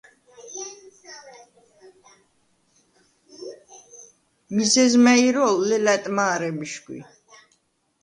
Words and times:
მიზეზ 4.53 4.93
მა̈ჲ 5.03 5.19
ირო̄ლ, 5.27 5.55
ლელა̈ტ 5.69 6.05
მა̄რე 6.15 6.49
მიშგვი! 6.57 6.99